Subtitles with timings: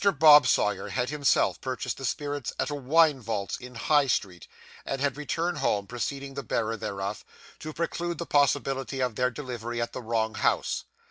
[0.17, 4.47] Bob Sawyer had himself purchased the spirits at a wine vaults in High Street,
[4.83, 7.23] and had returned home preceding the bearer thereof,
[7.59, 10.85] to preclude the possibility of their delivery at the wrong house.